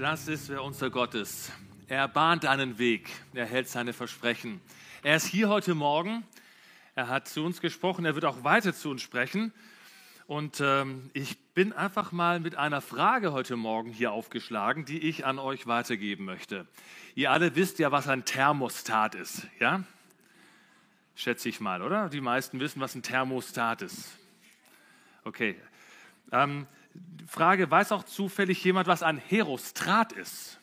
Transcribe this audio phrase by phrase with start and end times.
[0.00, 1.52] Das ist, wer unser Gott ist.
[1.86, 4.62] Er bahnt einen Weg, er hält seine Versprechen.
[5.02, 6.24] Er ist hier heute Morgen,
[6.94, 9.52] er hat zu uns gesprochen, er wird auch weiter zu uns sprechen.
[10.26, 15.26] Und ähm, ich bin einfach mal mit einer Frage heute Morgen hier aufgeschlagen, die ich
[15.26, 16.66] an euch weitergeben möchte.
[17.14, 19.84] Ihr alle wisst ja, was ein Thermostat ist, ja?
[21.14, 22.08] Schätze ich mal, oder?
[22.08, 24.18] Die meisten wissen, was ein Thermostat ist.
[25.24, 25.60] Okay.
[26.32, 26.66] Ähm,
[27.26, 30.58] Frage, weiß auch zufällig jemand, was ein Herostrat ist?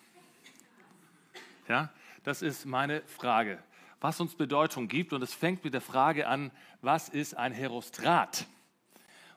[1.68, 1.90] Ja,
[2.23, 3.59] das ist meine Frage,
[4.02, 5.13] was uns Bedeutung gibt.
[5.13, 6.52] Und es fängt mit der Frage an,
[6.82, 8.45] was ist ein Herostrat?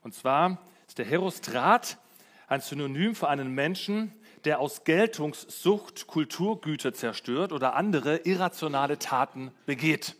[0.03, 0.59] Und zwar
[0.89, 1.99] ist der Herostrat
[2.49, 4.13] ein Synonym für einen Menschen,
[4.45, 10.17] der aus Geltungssucht Kulturgüter zerstört oder andere irrationale Taten begeht.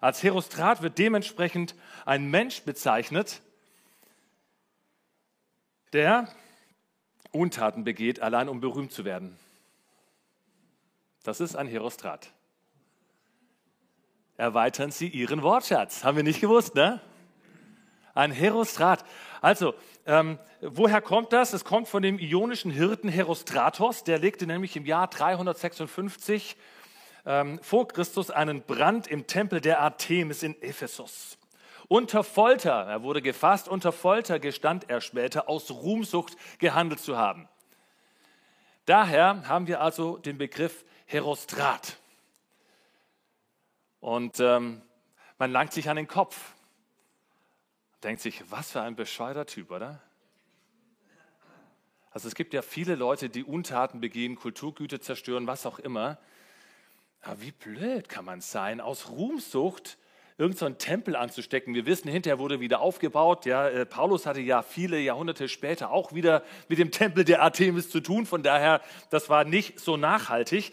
[0.00, 3.40] Als Herostrat wird dementsprechend ein Mensch bezeichnet,
[5.94, 6.28] der
[7.32, 9.38] Untaten begeht, allein um berühmt zu werden.
[11.22, 12.32] Das ist ein Herostrat.
[14.36, 16.04] Erweitern Sie Ihren Wortschatz.
[16.04, 17.00] Haben wir nicht gewusst, ne?
[18.14, 19.04] Ein Herostrat.
[19.40, 19.74] Also,
[20.06, 21.52] ähm, woher kommt das?
[21.52, 24.04] Es kommt von dem ionischen Hirten Herostratos.
[24.04, 26.56] Der legte nämlich im Jahr 356
[27.26, 31.38] ähm, vor Christus einen Brand im Tempel der Artemis in Ephesus.
[31.88, 37.48] Unter Folter, er wurde gefasst, unter Folter gestand er später, aus Ruhmsucht gehandelt zu haben.
[38.86, 41.98] Daher haben wir also den Begriff Herostrat.
[44.00, 44.82] Und ähm,
[45.38, 46.54] man langt sich an den Kopf
[48.04, 50.00] denkt sich, was für ein bescheuerter Typ, oder?
[52.10, 56.18] Also es gibt ja viele Leute, die Untaten begehen, Kulturgüter zerstören, was auch immer.
[57.22, 59.96] Aber wie blöd kann man sein, aus Ruhmsucht
[60.36, 61.74] irgendeinen so Tempel anzustecken.
[61.74, 63.46] Wir wissen, hinterher wurde wieder aufgebaut.
[63.46, 67.88] Ja, äh, Paulus hatte ja viele Jahrhunderte später auch wieder mit dem Tempel der Artemis
[67.90, 68.26] zu tun.
[68.26, 70.72] Von daher, das war nicht so nachhaltig.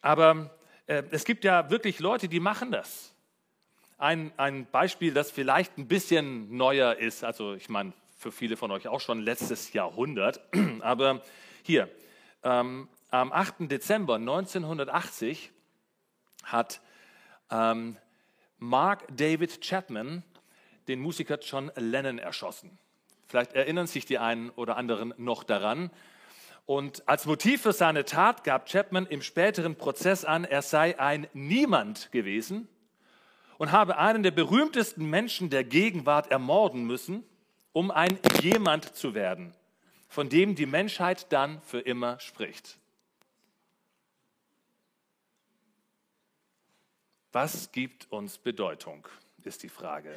[0.00, 0.50] Aber
[0.86, 3.14] äh, es gibt ja wirklich Leute, die machen das
[3.98, 7.24] ein, ein Beispiel, das vielleicht ein bisschen neuer ist.
[7.24, 10.40] Also ich meine, für viele von euch auch schon letztes Jahrhundert.
[10.80, 11.22] Aber
[11.62, 11.88] hier,
[12.42, 13.70] ähm, am 8.
[13.70, 15.50] Dezember 1980
[16.44, 16.80] hat
[17.50, 17.96] ähm,
[18.64, 20.22] Mark David Chapman
[20.88, 22.78] den Musiker John Lennon erschossen.
[23.26, 25.90] Vielleicht erinnern sich die einen oder anderen noch daran.
[26.66, 31.26] Und als Motiv für seine Tat gab Chapman im späteren Prozess an, er sei ein
[31.32, 32.68] Niemand gewesen,
[33.58, 37.22] und habe einen der berühmtesten Menschen der Gegenwart ermorden müssen,
[37.72, 39.54] um ein jemand zu werden,
[40.08, 42.78] von dem die Menschheit dann für immer spricht.
[47.34, 49.08] Was gibt uns Bedeutung,
[49.42, 50.08] ist die Frage.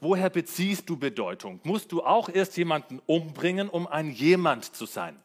[0.00, 1.60] Woher beziehst du Bedeutung?
[1.62, 5.20] Musst du auch erst jemanden umbringen, um ein jemand zu sein?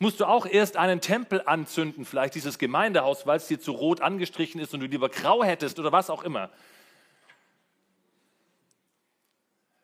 [0.00, 4.00] musst du auch erst einen Tempel anzünden, vielleicht dieses Gemeindehaus, weil es dir zu rot
[4.00, 6.50] angestrichen ist und du lieber grau hättest oder was auch immer.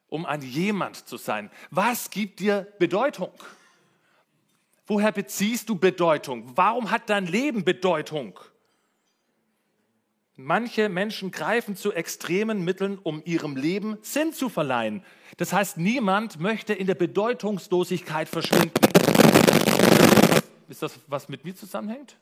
[0.08, 1.50] Um ein jemand zu sein.
[1.70, 3.32] Was gibt dir Bedeutung?
[4.86, 6.56] Woher beziehst du Bedeutung?
[6.56, 8.38] Warum hat dein Leben Bedeutung?
[10.36, 15.04] Manche Menschen greifen zu extremen Mitteln, um ihrem Leben Sinn zu verleihen.
[15.36, 18.72] Das heißt, niemand möchte in der Bedeutungslosigkeit verschwinden.
[20.68, 22.16] Ist das, was mit mir zusammenhängt?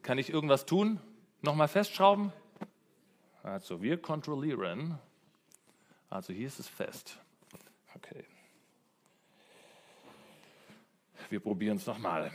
[0.00, 0.98] Kann ich irgendwas tun?
[1.42, 2.32] Nochmal festschrauben?
[3.42, 4.98] Also wir kontrollieren.
[6.08, 7.18] Also hier ist es fest.
[7.94, 8.24] Okay.
[11.28, 12.32] Wir probieren es nochmal.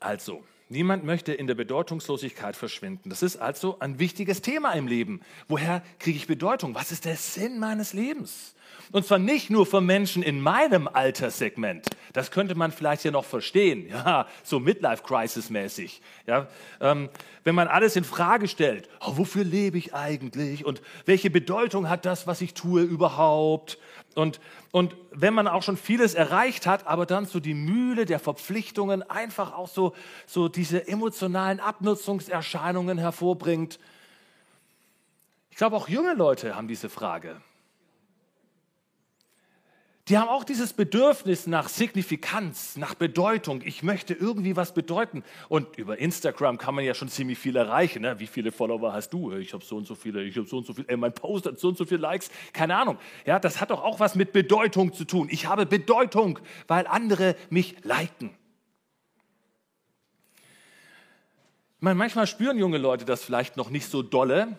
[0.00, 3.10] Also, niemand möchte in der Bedeutungslosigkeit verschwinden.
[3.10, 5.20] Das ist also ein wichtiges Thema im Leben.
[5.46, 6.74] Woher kriege ich Bedeutung?
[6.74, 8.54] Was ist der Sinn meines Lebens?
[8.92, 11.86] Und zwar nicht nur für Menschen in meinem Alterssegment.
[12.12, 16.00] Das könnte man vielleicht ja noch verstehen, ja, so Midlife-Crisis-mäßig.
[16.26, 16.48] Ja,
[16.80, 17.08] ähm,
[17.44, 22.04] wenn man alles in Frage stellt, oh, wofür lebe ich eigentlich und welche Bedeutung hat
[22.04, 23.78] das, was ich tue überhaupt?
[24.14, 24.40] Und,
[24.72, 29.02] und wenn man auch schon vieles erreicht hat, aber dann so die Mühle der Verpflichtungen
[29.08, 29.94] einfach auch so,
[30.26, 33.78] so diese emotionalen Abnutzungserscheinungen hervorbringt.
[35.50, 37.40] Ich glaube, auch junge Leute haben diese Frage.
[40.10, 43.62] Die haben auch dieses Bedürfnis nach Signifikanz, nach Bedeutung.
[43.64, 45.22] Ich möchte irgendwie was bedeuten.
[45.48, 48.02] Und über Instagram kann man ja schon ziemlich viel erreichen.
[48.02, 48.18] Ne?
[48.18, 49.32] Wie viele Follower hast du?
[49.36, 51.46] Ich habe so und so viele, ich habe so und so viele, ey, mein Post
[51.46, 52.28] hat so und so viele Likes.
[52.52, 52.98] Keine Ahnung.
[53.24, 55.28] Ja, das hat doch auch was mit Bedeutung zu tun.
[55.30, 58.30] Ich habe Bedeutung, weil andere mich liken.
[61.76, 64.58] Ich meine, manchmal spüren junge Leute das vielleicht noch nicht so dolle,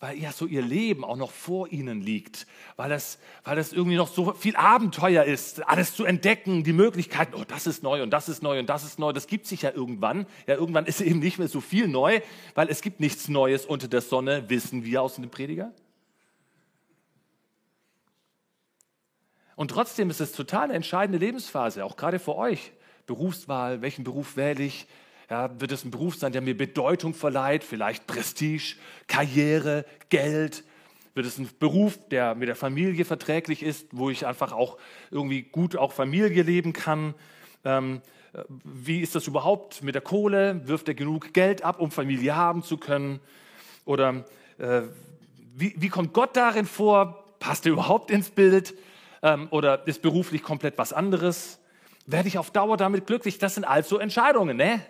[0.00, 2.46] weil ja so ihr Leben auch noch vor ihnen liegt,
[2.76, 7.34] weil das, weil das irgendwie noch so viel Abenteuer ist, alles zu entdecken, die Möglichkeiten,
[7.34, 9.62] oh, das ist neu und das ist neu und das ist neu, das gibt sich
[9.62, 10.26] ja irgendwann.
[10.46, 12.20] Ja, irgendwann ist eben nicht mehr so viel neu,
[12.54, 15.72] weil es gibt nichts Neues unter der Sonne, wissen wir aus dem Prediger.
[19.56, 22.72] Und trotzdem ist es total eine entscheidende Lebensphase, auch gerade für euch.
[23.06, 24.86] Berufswahl, welchen Beruf wähle ich?
[25.30, 28.76] Ja, wird es ein Beruf sein, der mir Bedeutung verleiht, vielleicht Prestige,
[29.06, 30.64] Karriere, Geld?
[31.14, 34.78] Wird es ein Beruf, der mit der Familie verträglich ist, wo ich einfach auch
[35.10, 37.14] irgendwie gut auch Familie leben kann?
[37.64, 38.02] Ähm,
[38.64, 40.66] wie ist das überhaupt mit der Kohle?
[40.66, 43.20] Wirft er genug Geld ab, um Familie haben zu können?
[43.84, 44.24] Oder
[44.58, 44.82] äh,
[45.54, 47.24] wie, wie kommt Gott darin vor?
[47.38, 48.74] Passt er überhaupt ins Bild?
[49.22, 51.60] Ähm, oder ist beruflich komplett was anderes?
[52.06, 53.38] Werde ich auf Dauer damit glücklich?
[53.38, 54.80] Das sind also Entscheidungen, ne?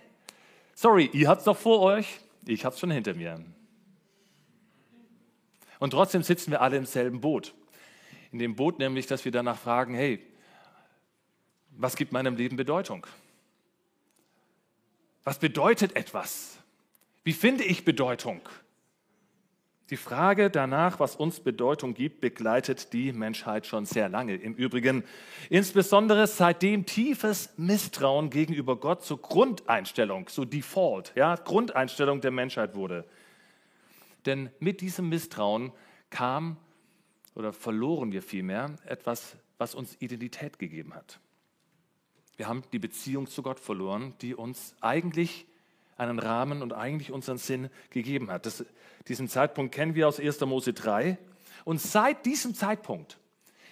[0.75, 3.43] Sorry, ihr habt es doch vor euch, ich habe es schon hinter mir.
[5.79, 7.55] Und trotzdem sitzen wir alle im selben Boot.
[8.33, 10.21] In dem Boot nämlich, dass wir danach fragen, hey,
[11.71, 13.07] was gibt meinem Leben Bedeutung?
[15.25, 16.59] Was bedeutet etwas?
[17.23, 18.41] Wie finde ich Bedeutung?
[19.91, 24.35] Die Frage danach, was uns Bedeutung gibt, begleitet die Menschheit schon sehr lange.
[24.35, 25.05] Im Übrigen
[25.51, 33.05] insbesondere seitdem tiefes Misstrauen gegenüber Gott zur Grundeinstellung, so Default, ja, Grundeinstellung der Menschheit wurde.
[34.25, 35.71] Denn mit diesem Misstrauen
[36.09, 36.57] kam
[37.35, 41.21] oder verloren wir vielmehr etwas, was uns Identität gegeben hat.
[42.37, 45.47] Wir haben die Beziehung zu Gott verloren, die uns eigentlich
[45.97, 48.47] einen Rahmen und eigentlich unseren Sinn gegeben hat.
[48.47, 48.65] Das,
[49.09, 50.41] diesen Zeitpunkt kennen wir aus 1.
[50.41, 51.19] Mose 3.
[51.65, 53.19] Und seit diesem Zeitpunkt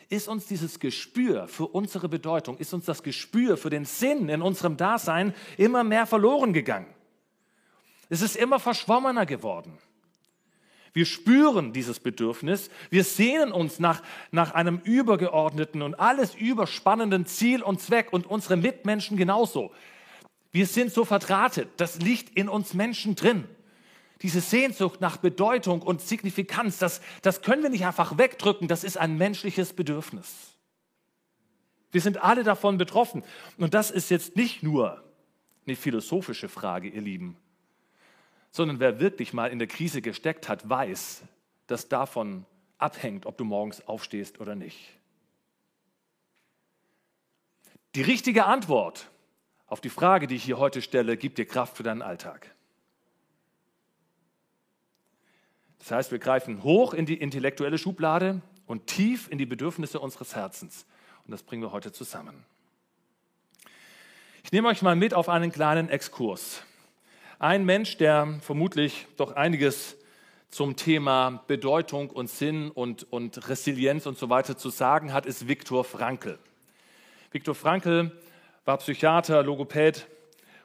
[0.09, 4.43] ist uns dieses Gespür für unsere Bedeutung, ist uns das Gespür für den Sinn in
[4.43, 6.93] unserem Dasein immer mehr verloren gegangen.
[8.09, 9.79] Es ist immer verschwommener geworden.
[10.93, 17.63] Wir spüren dieses Bedürfnis, wir sehnen uns nach, nach einem übergeordneten und alles überspannenden Ziel
[17.63, 19.73] und Zweck und unsere Mitmenschen genauso.
[20.53, 21.69] Wir sind so verdrahtet.
[21.79, 23.49] Das liegt in uns Menschen drin.
[24.21, 28.69] Diese Sehnsucht nach Bedeutung und Signifikanz, das, das können wir nicht einfach wegdrücken.
[28.69, 30.53] Das ist ein menschliches Bedürfnis.
[31.91, 33.25] Wir sind alle davon betroffen.
[33.57, 35.03] Und das ist jetzt nicht nur
[35.67, 37.37] eine philosophische Frage, ihr Lieben,
[38.51, 41.23] sondern wer wirklich mal in der Krise gesteckt hat, weiß,
[41.67, 42.45] dass davon
[42.79, 44.79] abhängt, ob du morgens aufstehst oder nicht.
[47.95, 49.11] Die richtige Antwort
[49.73, 52.55] auf die Frage, die ich hier heute stelle, gibt dir Kraft für deinen Alltag.
[55.79, 60.37] Das heißt, wir greifen hoch in die intellektuelle Schublade und tief in die Bedürfnisse unseres
[60.37, 60.85] Herzens.
[61.25, 62.45] Und das bringen wir heute zusammen.
[64.45, 66.63] Ich nehme euch mal mit auf einen kleinen Exkurs.
[67.39, 69.97] Ein Mensch, der vermutlich doch einiges
[70.51, 75.49] zum Thema Bedeutung und Sinn und, und Resilienz und so weiter zu sagen hat, ist
[75.49, 76.39] Viktor Frankl.
[77.31, 78.13] Viktor Frankl
[78.65, 80.07] war Psychiater, Logopäd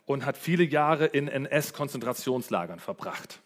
[0.05, 3.41] und hat viele Jahre in NS-Konzentrationslagern verbracht.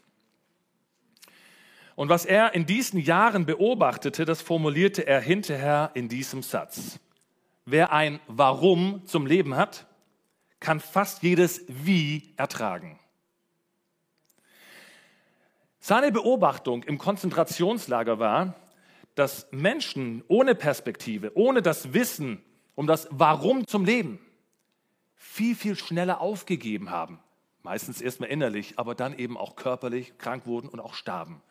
[1.95, 6.99] Und was er in diesen Jahren beobachtete, das formulierte er hinterher in diesem Satz.
[7.65, 9.85] Wer ein Warum zum Leben hat,
[10.59, 12.99] kann fast jedes Wie ertragen.
[15.79, 18.55] Seine Beobachtung im Konzentrationslager war,
[19.15, 22.43] dass Menschen ohne Perspektive, ohne das Wissen
[22.75, 24.19] um das Warum zum Leben,
[25.21, 27.19] viel, viel schneller aufgegeben haben.
[27.61, 31.41] Meistens erstmal innerlich, aber dann eben auch körperlich krank wurden und auch starben.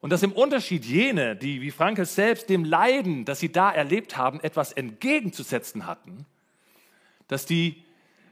[0.00, 4.16] Und dass im Unterschied jene, die wie Frankel selbst dem Leiden, das sie da erlebt
[4.16, 6.26] haben, etwas entgegenzusetzen hatten,
[7.28, 7.84] dass die,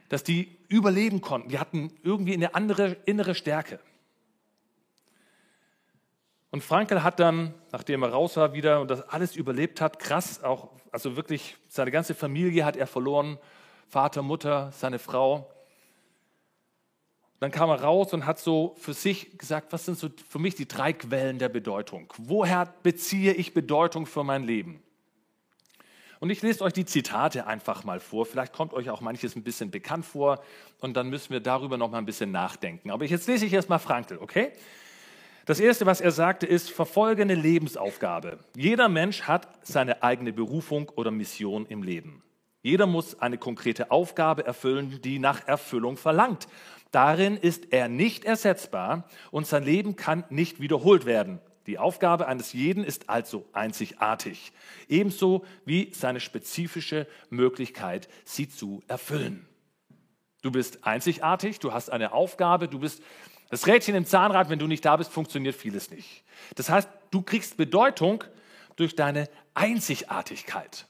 [0.09, 1.47] dass die überleben konnten.
[1.47, 3.79] Die hatten irgendwie eine andere innere Stärke.
[6.51, 10.43] Und Frankel hat dann, nachdem er raus war wieder und das alles überlebt hat, krass
[10.43, 13.37] auch also wirklich seine ganze Familie hat er verloren,
[13.87, 15.49] Vater, Mutter, seine Frau.
[17.39, 20.55] Dann kam er raus und hat so für sich gesagt, was sind so für mich
[20.55, 22.13] die drei Quellen der Bedeutung?
[22.17, 24.83] Woher beziehe ich Bedeutung für mein Leben?
[26.19, 28.25] Und ich lese euch die Zitate einfach mal vor.
[28.25, 30.43] Vielleicht kommt euch auch manches ein bisschen bekannt vor
[30.79, 32.91] und dann müssen wir darüber noch mal ein bisschen nachdenken.
[32.91, 34.51] Aber jetzt lese ich erstmal Frankl, okay?
[35.49, 38.37] Das Erste, was er sagte, ist verfolgende Lebensaufgabe.
[38.55, 42.21] Jeder Mensch hat seine eigene Berufung oder Mission im Leben.
[42.61, 46.47] Jeder muss eine konkrete Aufgabe erfüllen, die nach Erfüllung verlangt.
[46.91, 51.39] Darin ist er nicht ersetzbar und sein Leben kann nicht wiederholt werden.
[51.65, 54.51] Die Aufgabe eines jeden ist also einzigartig,
[54.87, 59.47] ebenso wie seine spezifische Möglichkeit, sie zu erfüllen.
[60.41, 63.03] Du bist einzigartig, du hast eine Aufgabe, du bist
[63.49, 66.23] Das Rädchen im Zahnrad, wenn du nicht da bist, funktioniert vieles nicht.
[66.55, 68.23] Das heißt, du kriegst Bedeutung
[68.75, 70.87] durch deine Einzigartigkeit.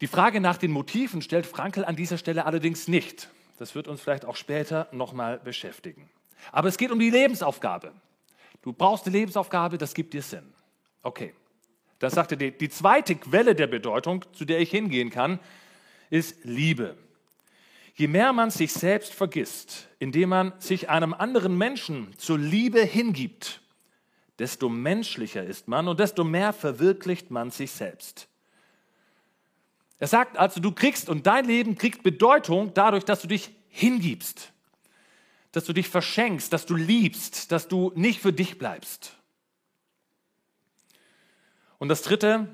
[0.00, 3.28] Die Frage nach den Motiven stellt Frankel an dieser Stelle allerdings nicht.
[3.58, 6.08] Das wird uns vielleicht auch später nochmal beschäftigen.
[6.52, 7.92] Aber es geht um die Lebensaufgabe.
[8.62, 10.52] Du brauchst eine Lebensaufgabe, das gibt dir Sinn.
[11.02, 11.34] Okay.
[11.98, 15.40] Das sagte die, die zweite Quelle der Bedeutung, zu der ich hingehen kann,
[16.10, 16.96] ist Liebe.
[17.98, 23.60] Je mehr man sich selbst vergisst, indem man sich einem anderen Menschen zur Liebe hingibt,
[24.38, 28.28] desto menschlicher ist man und desto mehr verwirklicht man sich selbst.
[29.98, 34.52] Er sagt also, du kriegst und dein Leben kriegt Bedeutung dadurch, dass du dich hingibst,
[35.50, 39.16] dass du dich verschenkst, dass du liebst, dass du nicht für dich bleibst.
[41.78, 42.46] Und das Dritte,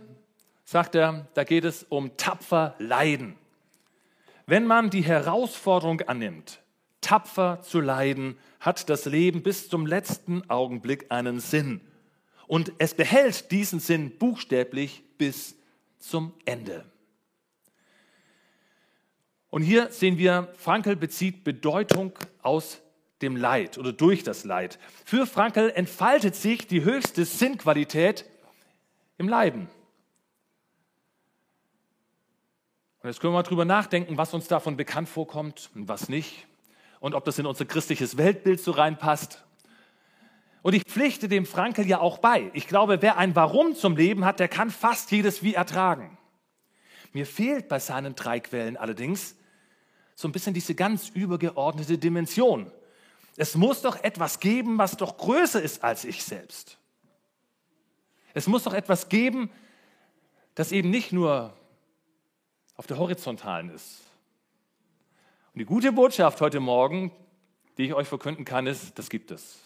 [0.65, 3.37] sagt er, da geht es um tapfer leiden.
[4.47, 6.61] Wenn man die Herausforderung annimmt,
[7.01, 11.81] tapfer zu leiden, hat das Leben bis zum letzten Augenblick einen Sinn.
[12.47, 15.57] Und es behält diesen Sinn buchstäblich bis
[15.99, 16.85] zum Ende.
[19.49, 22.83] Und hier sehen wir, Frankel bezieht Bedeutung aus
[23.23, 24.79] dem Leid oder durch das Leid.
[25.05, 28.27] Für Frankel entfaltet sich die höchste Sinnqualität
[29.17, 29.69] im Leiden.
[33.05, 36.47] Und jetzt können wir mal drüber nachdenken, was uns davon bekannt vorkommt und was nicht.
[37.01, 39.45] Und ob das in unser christliches Weltbild so reinpasst.
[40.63, 42.51] Und ich pflichte dem Frankel ja auch bei.
[42.55, 46.17] Ich glaube, wer ein Warum zum Leben hat, der kann fast jedes Wie ertragen.
[47.13, 49.37] Mir fehlt bei seinen drei Quellen allerdings
[50.15, 52.73] so ein bisschen diese ganz übergeordnete Dimension.
[53.37, 56.79] Es muss doch etwas geben, was doch größer ist als ich selbst.
[58.33, 59.51] Es muss doch etwas geben,
[60.55, 61.55] das eben nicht nur
[62.77, 64.03] auf der horizontalen ist.
[65.53, 67.13] Und die gute Botschaft heute Morgen,
[67.79, 69.61] die ich euch verkünden kann, ist, das gibt es.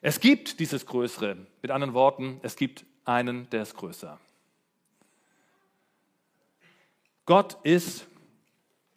[0.00, 1.36] Es gibt dieses Größere.
[1.62, 4.18] Mit anderen Worten, es gibt einen, der ist größer.
[7.26, 8.06] Gott ist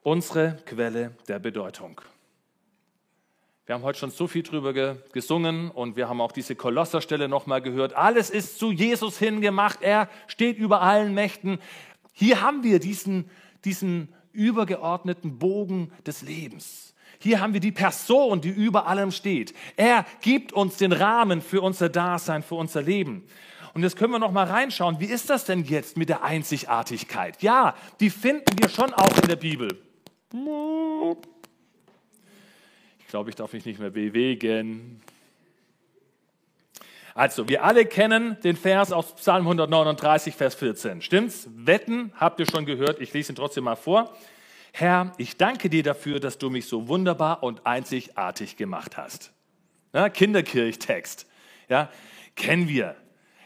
[0.03, 2.01] unsere Quelle der Bedeutung.
[3.65, 4.73] Wir haben heute schon so viel drüber
[5.13, 7.93] gesungen und wir haben auch diese Kolosserstelle nochmal gehört.
[7.93, 9.81] Alles ist zu Jesus hingemacht.
[9.81, 11.59] Er steht über allen Mächten.
[12.11, 13.29] Hier haben wir diesen,
[13.65, 16.93] diesen übergeordneten Bogen des Lebens.
[17.19, 19.53] Hier haben wir die Person, die über allem steht.
[19.75, 23.23] Er gibt uns den Rahmen für unser Dasein, für unser Leben.
[23.73, 27.41] Und jetzt können wir noch mal reinschauen, wie ist das denn jetzt mit der Einzigartigkeit?
[27.41, 29.69] Ja, die finden wir schon auch in der Bibel.
[32.99, 35.01] Ich glaube, ich darf mich nicht mehr bewegen.
[37.13, 41.01] Also, wir alle kennen den Vers aus Psalm 139, Vers 14.
[41.01, 41.47] Stimmt's?
[41.53, 43.01] Wetten habt ihr schon gehört.
[43.01, 44.15] Ich lese ihn trotzdem mal vor.
[44.73, 49.33] Herr, ich danke dir dafür, dass du mich so wunderbar und einzigartig gemacht hast.
[49.93, 51.27] Ja, Kinderkirchtext.
[51.67, 51.89] Ja,
[52.35, 52.95] kennen wir.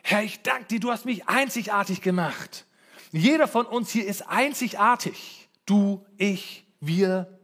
[0.03, 2.65] Herr, ich danke dir, du hast mich einzigartig gemacht.
[3.11, 5.49] Jeder von uns hier ist einzigartig.
[5.65, 7.39] Du, ich, wir.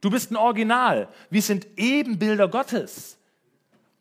[0.00, 1.08] Du bist ein Original.
[1.30, 3.18] Wir sind Ebenbilder Gottes.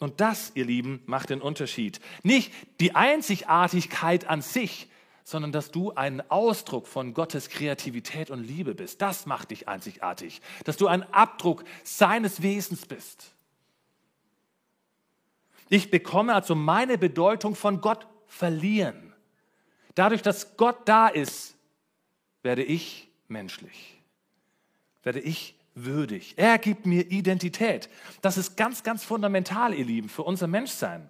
[0.02, 2.00] Und das, ihr Lieben, macht den Unterschied.
[2.24, 4.90] Nicht die Einzigartigkeit an sich,
[5.24, 9.00] sondern dass du ein Ausdruck von Gottes Kreativität und Liebe bist.
[9.04, 10.42] Das macht dich einzigartig.
[10.66, 13.36] Dass du ein Abdruck seines Wesens bist.
[15.70, 19.14] Ich bekomme also meine Bedeutung von Gott verlieren.
[19.94, 21.54] Dadurch, dass Gott da ist,
[22.42, 24.02] werde ich menschlich.
[25.04, 26.34] Werde ich würdig.
[26.38, 27.90] Er gibt mir Identität.
[28.22, 31.10] Das ist ganz, ganz fundamental, ihr Lieben, für unser Menschsein.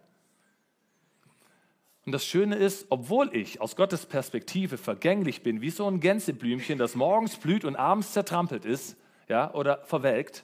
[2.05, 6.77] Und das Schöne ist, obwohl ich aus Gottes Perspektive vergänglich bin, wie so ein Gänseblümchen,
[6.77, 10.43] das morgens blüht und abends zertrampelt ist ja, oder verwelkt,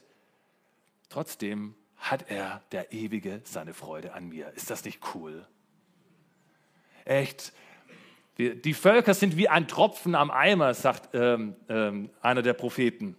[1.08, 4.52] trotzdem hat er, der Ewige, seine Freude an mir.
[4.54, 5.46] Ist das nicht cool?
[7.04, 7.52] Echt.
[8.38, 13.16] Die, Völker sind wie ein Tropfen am Eimer, sagt ähm, ähm, einer der Propheten.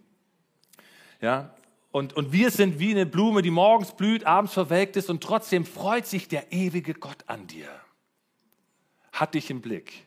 [1.20, 1.54] Ja?
[1.92, 5.64] Und, und wir sind wie eine Blume, die morgens blüht, abends verwelkt ist und trotzdem
[5.64, 7.68] freut sich der ewige Gott an dir.
[9.12, 10.06] Hat dich im Blick.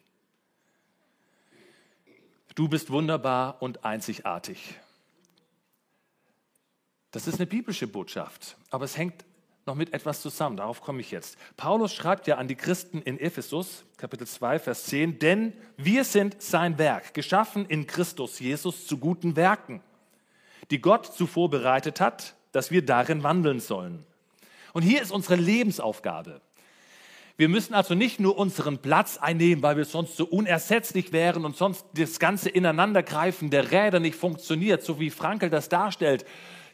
[2.55, 4.75] Du bist wunderbar und einzigartig.
[7.11, 9.25] Das ist eine biblische Botschaft, aber es hängt
[9.65, 10.57] noch mit etwas zusammen.
[10.57, 11.37] Darauf komme ich jetzt.
[11.57, 16.41] Paulus schreibt ja an die Christen in Ephesus, Kapitel 2, Vers 10, denn wir sind
[16.41, 19.81] sein Werk, geschaffen in Christus Jesus zu guten Werken
[20.71, 24.05] die Gott zuvor bereitet hat, dass wir darin wandeln sollen.
[24.73, 26.41] Und hier ist unsere Lebensaufgabe.
[27.35, 31.57] Wir müssen also nicht nur unseren Platz einnehmen, weil wir sonst so unersetzlich wären und
[31.57, 36.25] sonst das ganze Ineinandergreifen der Räder nicht funktioniert, so wie Frankel das darstellt.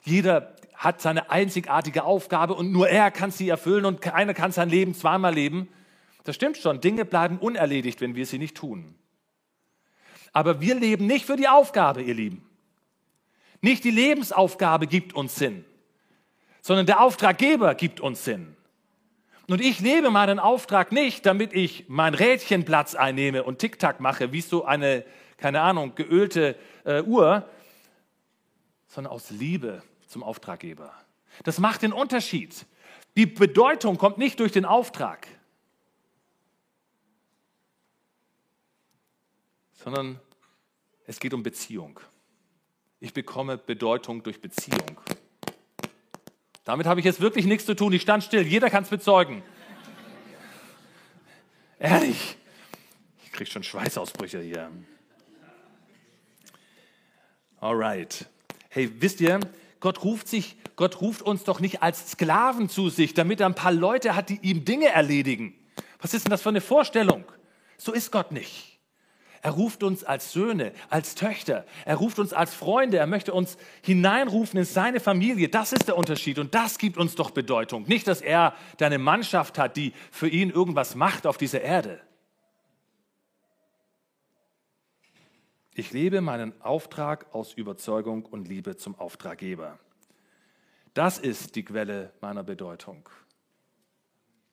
[0.04, 4.70] Jeder hat seine einzigartige Aufgabe und nur er kann sie erfüllen und keiner kann sein
[4.70, 5.70] Leben zweimal leben.
[6.26, 8.96] Das stimmt schon, Dinge bleiben unerledigt, wenn wir sie nicht tun.
[10.34, 12.49] Aber wir leben nicht für die Aufgabe, ihr Lieben.
[13.62, 15.66] Nicht die Lebensaufgabe gibt uns Sinn,
[16.62, 18.56] sondern der Auftraggeber gibt uns Sinn.
[19.48, 24.42] Und ich lebe meinen Auftrag nicht, damit ich mein Rädchenplatz einnehme und Tick-Tack mache, wie
[24.42, 25.04] so eine,
[25.38, 27.50] keine Ahnung, geölte äh, Uhr,
[28.88, 30.94] sondern aus Liebe zum Auftraggeber.
[31.44, 32.66] Das macht den Unterschied.
[33.18, 35.28] Die Bedeutung kommt nicht durch den Auftrag,
[39.74, 40.20] sondern
[41.06, 42.00] es geht um Beziehung.
[43.00, 45.00] Ich bekomme Bedeutung durch Beziehung.
[46.66, 47.94] Damit habe ich jetzt wirklich nichts zu tun.
[47.94, 48.42] Ich stand still.
[48.42, 49.42] Jeder kann es bezeugen.
[51.80, 52.38] Ehrlich.
[53.24, 54.70] Ich kriege schon Schweißausbrüche hier.
[57.62, 58.26] Alright.
[58.70, 59.40] Hey, wisst ihr,
[59.80, 63.56] Gott ruft sich, Gott ruft uns doch nicht als Sklaven zu sich, damit er ein
[63.56, 65.56] paar Leute hat, die ihm Dinge erledigen.
[66.02, 67.24] Was ist denn das für eine Vorstellung?
[67.78, 68.69] So ist Gott nicht.
[69.42, 71.66] Er ruft uns als Söhne, als Töchter.
[71.86, 72.98] Er ruft uns als Freunde.
[72.98, 75.50] Er möchte uns hineinrufen in seine Familie.
[75.50, 77.84] Das ist der Unterschied und das gibt uns doch Bedeutung.
[77.88, 82.02] Nicht, dass er deine Mannschaft hat, die für ihn irgendwas macht auf dieser Erde.
[85.74, 89.80] Ich lebe meinen Auftrag aus Überzeugung und Liebe zum Auftraggeber.
[90.94, 93.08] Das ist die Quelle meiner Bedeutung.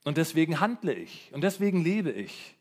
[0.05, 2.57] Und deswegen handle ich und deswegen lebe ich.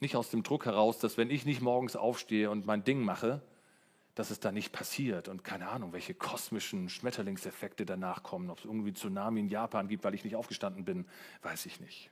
[0.00, 3.42] Nicht aus dem Druck heraus, dass wenn ich nicht morgens aufstehe und mein Ding mache,
[4.14, 8.64] dass es da nicht passiert und keine Ahnung, welche kosmischen Schmetterlingseffekte danach kommen, ob es
[8.64, 11.06] irgendwie Tsunami in Japan gibt, weil ich nicht aufgestanden bin,
[11.42, 12.10] weiß ich nicht.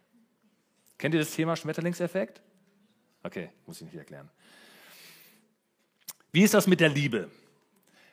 [0.99, 2.43] Kennt ihr das Thema Schmetterlingseffekt?
[3.23, 4.31] Okay, muss ich nicht erklären.
[6.31, 7.31] Wie ist das mit der Liebe?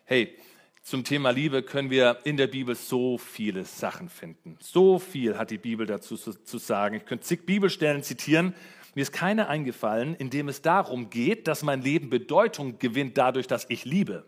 [0.05, 0.37] Hey,
[0.83, 4.57] zum Thema Liebe können wir in der Bibel so viele Sachen finden.
[4.61, 6.95] So viel hat die Bibel dazu zu sagen.
[6.95, 8.55] Ich könnte zig Bibelstellen zitieren
[8.93, 13.47] mir ist keine eingefallen, in dem es darum geht, dass mein Leben Bedeutung gewinnt dadurch,
[13.47, 14.25] dass ich liebe.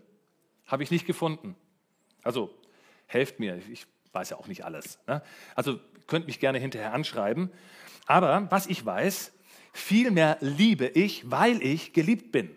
[0.65, 1.55] Habe ich nicht gefunden.
[2.23, 2.53] Also
[3.05, 4.99] helft mir, ich weiß ja auch nicht alles.
[5.07, 5.21] Ne?
[5.55, 7.51] Also könnt mich gerne hinterher anschreiben.
[8.05, 9.33] Aber was ich weiß,
[9.73, 12.55] vielmehr liebe ich, weil ich geliebt bin.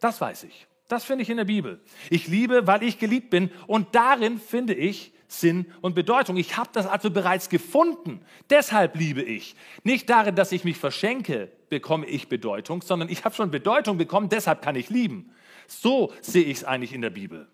[0.00, 0.66] Das weiß ich.
[0.88, 1.80] Das finde ich in der Bibel.
[2.10, 3.50] Ich liebe, weil ich geliebt bin.
[3.66, 6.36] Und darin finde ich Sinn und Bedeutung.
[6.36, 8.20] Ich habe das also bereits gefunden.
[8.50, 9.54] Deshalb liebe ich.
[9.84, 14.28] Nicht darin, dass ich mich verschenke, bekomme ich Bedeutung, sondern ich habe schon Bedeutung bekommen,
[14.28, 15.30] deshalb kann ich lieben.
[15.68, 17.46] So sehe ich es eigentlich in der Bibel.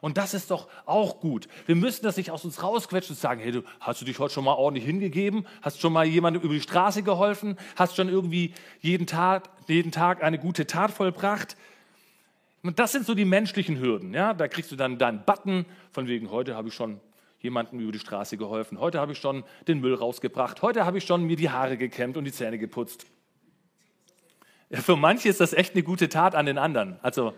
[0.00, 1.46] Und das ist doch auch gut.
[1.66, 4.34] Wir müssen das nicht aus uns rausquetschen und sagen, hey, du, hast du dich heute
[4.34, 5.46] schon mal ordentlich hingegeben?
[5.62, 7.56] Hast schon mal jemandem über die Straße geholfen?
[7.76, 11.56] Hast schon irgendwie jeden Tag, jeden Tag eine gute Tat vollbracht?
[12.62, 14.14] Und das sind so die menschlichen Hürden.
[14.14, 14.34] Ja?
[14.34, 17.00] Da kriegst du dann deinen Button, von wegen, heute habe ich schon
[17.40, 18.78] jemandem über die Straße geholfen.
[18.78, 20.62] Heute habe ich schon den Müll rausgebracht.
[20.62, 23.06] Heute habe ich schon mir die Haare gekämmt und die Zähne geputzt.
[24.68, 26.98] Ja, für manche ist das echt eine gute Tat an den anderen.
[27.02, 27.34] Also,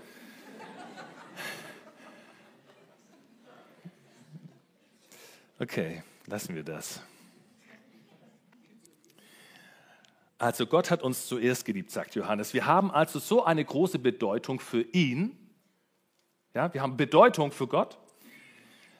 [5.59, 7.01] okay, lassen wir das.
[10.43, 12.53] Also Gott hat uns zuerst geliebt, sagt Johannes.
[12.53, 15.39] Wir haben also so eine große Bedeutung für ihn.
[16.53, 17.97] Ja, wir haben Bedeutung für Gott.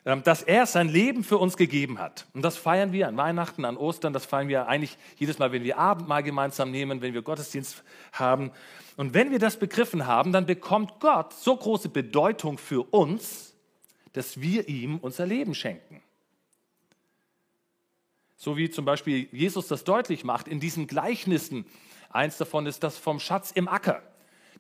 [0.05, 2.27] Ähm, dass er sein Leben für uns gegeben hat.
[2.35, 5.63] Und das feiern wir an Weihnachten, an Ostern, das feiern wir eigentlich jedes Mal, wenn
[5.63, 8.51] wir Abendmahl gemeinsam nehmen, wenn wir Gottesdienst haben.
[8.97, 13.55] Und wenn wir das begriffen haben, dann bekommt Gott so große Bedeutung für uns,
[14.13, 16.03] dass wir ihm unser Leben schenken.
[18.37, 21.65] So wie zum Beispiel Jesus das deutlich macht in diesen Gleichnissen.
[22.11, 24.03] Eins davon ist das vom Schatz im Acker.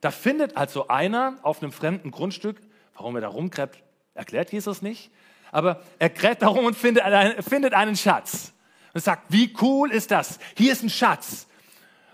[0.00, 2.60] Da findet also einer auf einem fremden Grundstück,
[2.94, 3.82] warum er da rumkrebt,
[4.14, 5.10] erklärt Jesus nicht,
[5.52, 8.52] aber er gräbt darum und findet einen, findet einen Schatz.
[8.94, 10.38] Und sagt, wie cool ist das?
[10.56, 11.46] Hier ist ein Schatz.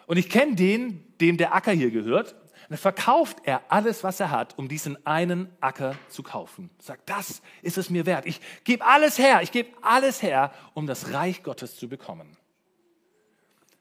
[0.07, 2.35] Und ich kenne den, dem der Acker hier gehört.
[2.35, 6.71] Und dann verkauft er alles, was er hat, um diesen einen Acker zu kaufen.
[6.81, 8.27] Sagt, das ist es mir wert.
[8.27, 9.41] Ich gebe alles her.
[9.43, 12.37] Ich gebe alles her, um das Reich Gottes zu bekommen.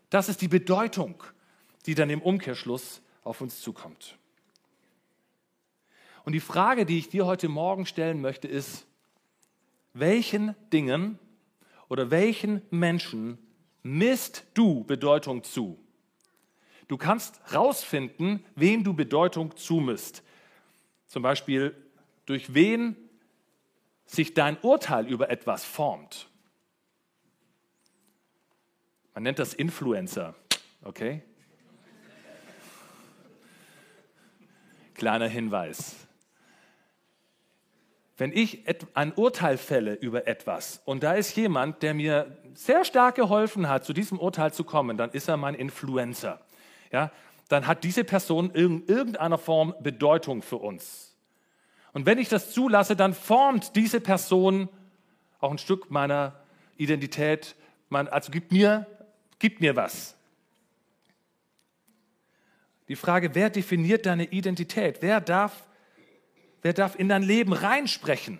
[0.10, 1.22] Das ist die Bedeutung,
[1.86, 4.18] die dann im Umkehrschluss auf uns zukommt.
[6.24, 8.87] Und die Frage, die ich dir heute Morgen stellen möchte, ist,
[10.00, 11.20] welchen Dingen
[11.90, 13.38] oder welchen Menschen
[13.84, 15.80] misst du Bedeutung zu?
[16.88, 20.24] Du kannst rausfinden, wem du Bedeutung zumisst.
[21.08, 21.76] Zum Beispiel,
[22.26, 22.96] durch wen
[24.06, 26.30] sich dein Urteil über etwas formt.
[29.14, 30.36] Man nennt das Influencer,
[30.84, 31.24] okay?
[34.94, 36.07] Kleiner Hinweis.
[38.18, 38.64] Wenn ich
[38.96, 43.86] ein Urteil fälle über etwas und da ist jemand, der mir sehr stark geholfen hat,
[43.86, 46.42] zu diesem Urteil zu kommen, dann ist er mein Influencer.
[46.92, 47.12] Ja,
[47.48, 51.16] dann hat diese Person in irgendeiner Form Bedeutung für uns.
[51.94, 54.70] Und wenn ich das zulasse, dann formt diese Person
[55.40, 56.40] auch ein Stück meiner
[56.78, 57.56] Identität,
[57.90, 58.88] also gibt mir,
[59.40, 60.16] gibt mir was.
[62.88, 65.02] Die Frage, wer definiert deine Identität?
[65.02, 65.67] Wer darf
[66.62, 68.40] Wer darf in dein Leben reinsprechen?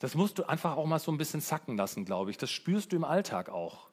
[0.00, 2.38] Das musst du einfach auch mal so ein bisschen sacken lassen, glaube ich.
[2.38, 3.90] Das spürst du im Alltag auch.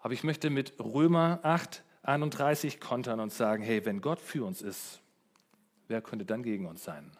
[0.00, 4.60] Aber ich möchte mit Römer 8, 31 kontern und sagen, hey, wenn Gott für uns
[4.60, 5.00] ist,
[5.86, 7.12] wer könnte dann gegen uns sein?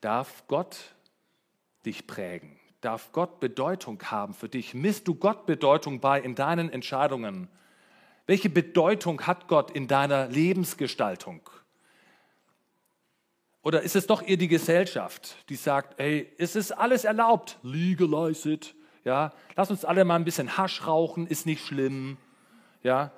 [0.00, 0.76] Darf Gott
[1.86, 2.58] dich prägen?
[2.80, 4.74] Darf Gott Bedeutung haben für dich?
[4.74, 7.48] Misst du Gott Bedeutung bei in deinen Entscheidungen?
[8.30, 11.40] Welche Bedeutung hat Gott in deiner Lebensgestaltung?
[13.62, 18.48] Oder ist es doch eher die Gesellschaft, die sagt, hey, es ist alles erlaubt, legalize
[18.48, 18.76] it.
[19.02, 22.18] Ja, lass uns alle mal ein bisschen Hasch rauchen, ist nicht schlimm.
[22.84, 23.10] Ja,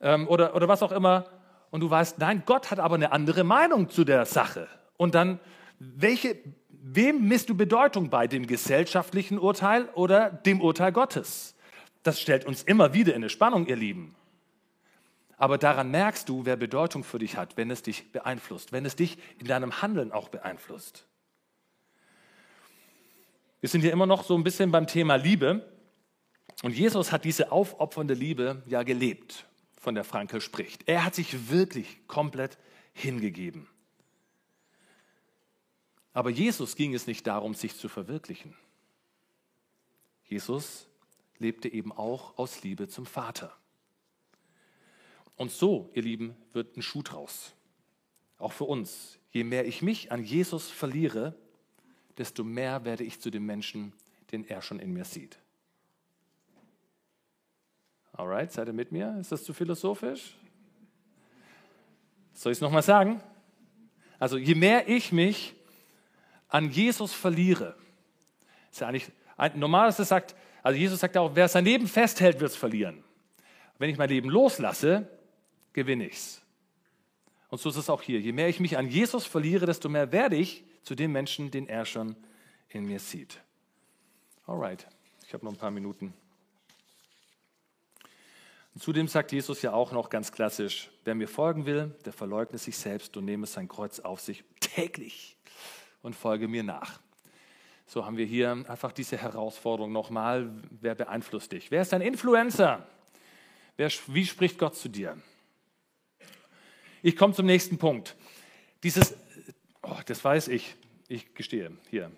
[0.00, 1.26] ähm, oder, oder was auch immer.
[1.70, 4.66] Und du weißt, nein, Gott hat aber eine andere Meinung zu der Sache.
[4.96, 5.38] Und dann,
[5.78, 6.36] welche,
[6.68, 8.26] wem misst du Bedeutung bei?
[8.26, 11.54] Dem gesellschaftlichen Urteil oder dem Urteil Gottes?
[12.02, 14.16] Das stellt uns immer wieder in eine Spannung, ihr Lieben.
[15.38, 18.96] Aber daran merkst du, wer Bedeutung für dich hat, wenn es dich beeinflusst, wenn es
[18.96, 21.06] dich in deinem Handeln auch beeinflusst.
[23.60, 25.72] Wir sind hier immer noch so ein bisschen beim Thema Liebe.
[26.62, 29.46] Und Jesus hat diese aufopfernde Liebe ja gelebt,
[29.80, 30.88] von der Frankel spricht.
[30.88, 32.58] Er hat sich wirklich komplett
[32.92, 33.68] hingegeben.
[36.12, 38.56] Aber Jesus ging es nicht darum, sich zu verwirklichen.
[40.24, 40.88] Jesus
[41.38, 43.57] lebte eben auch aus Liebe zum Vater.
[45.38, 47.54] Und so, ihr Lieben, wird ein Schuh draus.
[48.38, 49.18] Auch für uns.
[49.30, 51.34] Je mehr ich mich an Jesus verliere,
[52.18, 53.92] desto mehr werde ich zu dem Menschen,
[54.32, 55.38] den er schon in mir sieht.
[58.12, 59.16] Alright, seid ihr mit mir?
[59.20, 60.36] Ist das zu philosophisch?
[62.34, 63.20] Soll ich es nochmal sagen?
[64.18, 65.54] Also je mehr ich mich
[66.48, 67.76] an Jesus verliere,
[68.72, 69.08] ist ja eigentlich,
[69.54, 73.04] normal ist es sagt, also Jesus sagt auch, wer sein Leben festhält, wird es verlieren.
[73.78, 75.08] Wenn ich mein Leben loslasse,
[75.78, 76.42] gewinne ich's.
[77.50, 78.20] Und so ist es auch hier.
[78.20, 81.68] Je mehr ich mich an Jesus verliere, desto mehr werde ich zu dem Menschen, den
[81.68, 82.16] er schon
[82.68, 83.40] in mir sieht.
[84.44, 84.88] Alright,
[85.24, 86.12] ich habe noch ein paar Minuten.
[88.74, 92.58] Und zudem sagt Jesus ja auch noch ganz klassisch, wer mir folgen will, der verleugne
[92.58, 95.36] sich selbst und nehme sein Kreuz auf sich täglich
[96.02, 97.00] und folge mir nach.
[97.86, 101.70] So haben wir hier einfach diese Herausforderung nochmal, wer beeinflusst dich?
[101.70, 102.86] Wer ist ein Influencer?
[103.76, 105.16] Wer, wie spricht Gott zu dir?
[107.02, 108.16] Ich komme zum nächsten Punkt.
[108.82, 109.16] Dieses,
[109.82, 110.74] oh, das weiß ich,
[111.08, 112.10] ich gestehe hier.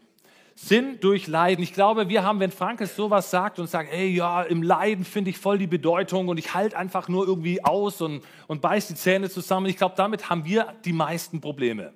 [0.55, 1.63] Sinn durch Leiden.
[1.63, 5.07] Ich glaube, wir haben, wenn Frank es sowas sagt und sagt, ey, ja, im Leiden
[5.07, 8.89] finde ich voll die Bedeutung und ich halte einfach nur irgendwie aus und, und beiß
[8.89, 9.67] die Zähne zusammen.
[9.67, 11.95] Ich glaube, damit haben wir die meisten Probleme.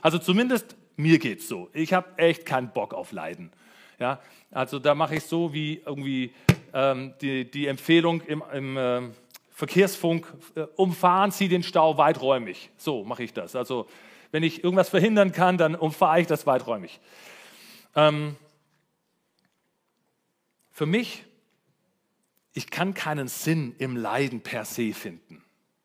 [0.00, 1.68] Also zumindest mir geht es so.
[1.74, 3.52] Ich habe echt keinen Bock auf Leiden.
[3.98, 6.32] Ja, also da mache ich so wie irgendwie
[6.72, 9.02] ähm, die, die Empfehlung im, im äh,
[9.56, 12.70] Verkehrsfunk, äh, umfahren Sie den Stau weiträumig.
[12.76, 13.56] So mache ich das.
[13.56, 13.88] Also
[14.30, 17.00] wenn ich irgendwas verhindern kann, dann umfahre ich das weiträumig.
[17.94, 18.36] Ähm,
[20.70, 21.24] für mich,
[22.52, 25.42] ich kann keinen Sinn im Leiden per se finden.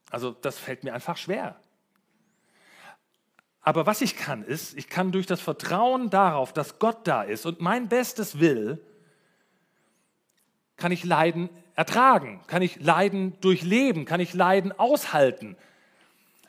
[0.10, 1.58] Also das fällt mir einfach schwer.
[3.62, 7.46] Aber was ich kann, ist, ich kann durch das Vertrauen darauf, dass Gott da ist
[7.46, 8.86] und mein Bestes will,
[10.76, 15.56] kann ich Leiden ertragen, kann ich Leiden durchleben, kann ich Leiden aushalten.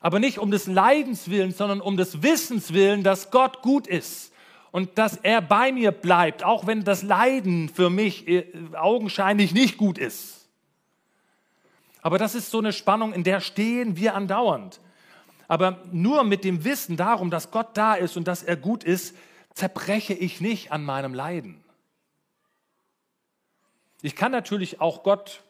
[0.01, 4.33] Aber nicht um des Leidens willen, sondern um des Wissens willen, dass Gott gut ist
[4.73, 9.77] und dass er bei mir bleibt, auch wenn das Leiden für mich äh, augenscheinlich nicht
[9.77, 10.49] gut ist.
[12.01, 14.81] Aber das ist so eine Spannung, in der stehen wir andauernd.
[15.47, 19.15] Aber nur mit dem Wissen darum, dass Gott da ist und dass er gut ist,
[19.55, 21.62] zerbreche ich nicht an meinem Leiden.
[24.03, 25.43] Ich kann natürlich auch Gott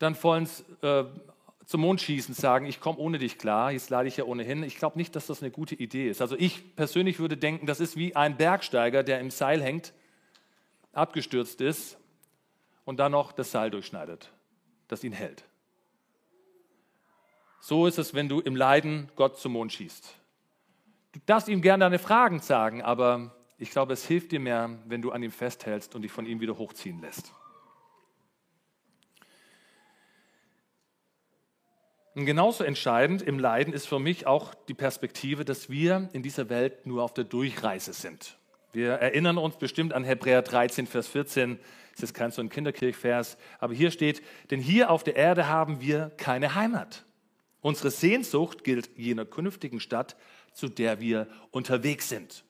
[0.00, 1.04] dann vollends äh,
[1.64, 4.62] zum Mond schießen, sagen, ich komme ohne dich klar, jetzt lade ich ja ohnehin.
[4.62, 6.20] Ich glaube nicht, dass das eine gute Idee ist.
[6.20, 9.92] Also ich persönlich würde denken, das ist wie ein Bergsteiger, der im Seil hängt,
[10.92, 11.98] abgestürzt ist
[12.84, 14.32] und dann noch das Seil durchschneidet,
[14.88, 15.44] das ihn hält.
[17.60, 20.14] So ist es, wenn du im Leiden Gott zum Mond schießt.
[21.12, 25.02] Du darfst ihm gerne deine Fragen sagen, aber ich glaube, es hilft dir mehr, wenn
[25.02, 27.32] du an ihm festhältst und dich von ihm wieder hochziehen lässt.
[32.14, 36.48] Und genauso entscheidend im Leiden ist für mich auch die Perspektive, dass wir in dieser
[36.48, 38.38] Welt nur auf der Durchreise sind.
[38.72, 41.58] Wir erinnern uns bestimmt an Hebräer 13, Vers 14.
[41.92, 45.80] Das ist kein so ein Kinderkirchvers, aber hier steht, denn hier auf der Erde haben
[45.80, 47.04] wir keine Heimat.
[47.60, 50.16] Unsere Sehnsucht gilt jener künftigen Stadt,
[50.52, 52.44] zu der wir unterwegs sind.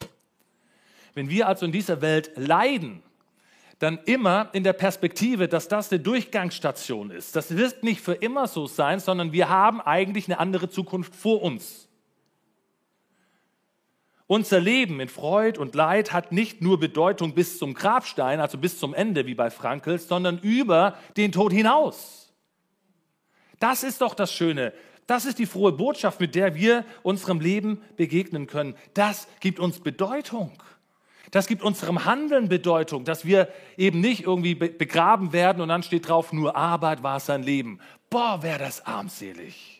[1.18, 3.02] Wenn wir also in dieser Welt leiden,
[3.80, 7.34] dann immer in der Perspektive, dass das eine Durchgangsstation ist.
[7.34, 11.42] Das wird nicht für immer so sein, sondern wir haben eigentlich eine andere Zukunft vor
[11.42, 11.88] uns.
[14.28, 18.78] Unser Leben in Freud und Leid hat nicht nur Bedeutung bis zum Grabstein, also bis
[18.78, 22.32] zum Ende wie bei Frankl, sondern über den Tod hinaus.
[23.58, 24.72] Das ist doch das Schöne.
[25.08, 28.76] Das ist die frohe Botschaft, mit der wir unserem Leben begegnen können.
[28.94, 30.52] Das gibt uns Bedeutung.
[31.30, 36.08] Das gibt unserem Handeln Bedeutung, dass wir eben nicht irgendwie begraben werden und dann steht
[36.08, 37.80] drauf, nur Arbeit war sein Leben.
[38.10, 39.78] Boah, wäre das armselig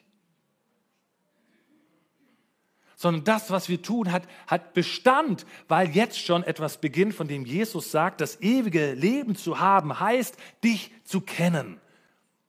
[3.00, 7.44] sondern das, was wir tun, hat, hat Bestand, weil jetzt schon etwas beginnt, von dem
[7.44, 11.80] Jesus sagt, das ewige Leben zu haben, heißt, dich zu kennen.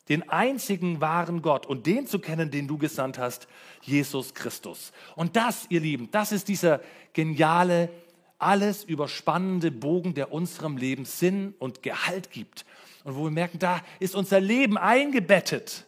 [0.10, 3.48] Den einzigen wahren Gott und den zu kennen, den du gesandt hast,
[3.84, 4.92] Jesus Christus.
[5.16, 6.82] Und das, ihr Lieben, das ist dieser
[7.14, 7.90] geniale,
[8.40, 12.66] alles überspannende Bogen, der unserem Leben Sinn und Gehalt gibt.
[13.04, 15.86] Und wo wir merken, da ist unser Leben eingebettet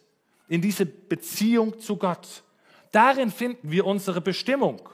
[0.48, 2.44] in diese Beziehung zu Gott.
[2.90, 4.88] Darin finden wir unsere Bestimmung.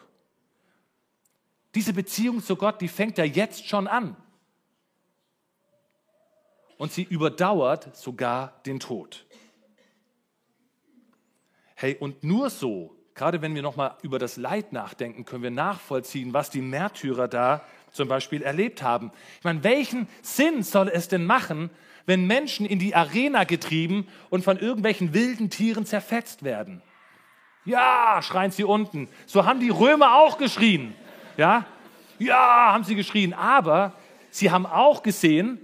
[1.74, 4.16] Diese Beziehung zu Gott, die fängt ja jetzt schon an.
[6.76, 9.26] Und sie überdauert sogar den Tod.
[11.74, 16.32] Hey, und nur so, gerade wenn wir nochmal über das Leid nachdenken, können wir nachvollziehen,
[16.32, 19.10] was die Märtyrer da zum Beispiel erlebt haben.
[19.38, 21.68] Ich meine, welchen Sinn soll es denn machen,
[22.06, 26.80] wenn Menschen in die Arena getrieben und von irgendwelchen wilden Tieren zerfetzt werden?
[27.64, 29.08] Ja, schreien sie unten.
[29.26, 30.94] So haben die Römer auch geschrien.
[31.36, 31.66] Ja,
[32.18, 33.34] ja, haben sie geschrien.
[33.34, 33.92] Aber
[34.30, 35.60] sie haben auch gesehen,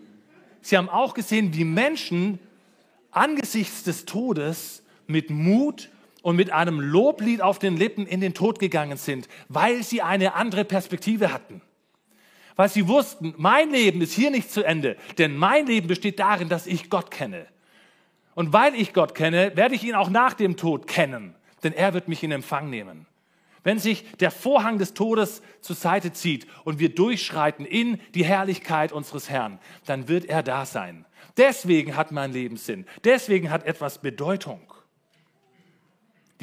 [0.60, 2.38] sie haben auch gesehen, wie Menschen
[3.10, 5.88] angesichts des Todes mit Mut
[6.24, 10.34] und mit einem Loblied auf den Lippen in den Tod gegangen sind, weil sie eine
[10.34, 11.62] andere Perspektive hatten.
[12.56, 16.48] Weil sie wussten, mein Leben ist hier nicht zu Ende, denn mein Leben besteht darin,
[16.48, 17.46] dass ich Gott kenne.
[18.34, 21.94] Und weil ich Gott kenne, werde ich ihn auch nach dem Tod kennen denn er
[21.94, 23.06] wird mich in Empfang nehmen.
[23.64, 28.92] Wenn sich der Vorhang des Todes zur Seite zieht und wir durchschreiten in die Herrlichkeit
[28.92, 31.06] unseres Herrn, dann wird er da sein.
[31.38, 32.84] Deswegen hat mein Leben Sinn.
[33.04, 34.60] Deswegen hat etwas Bedeutung.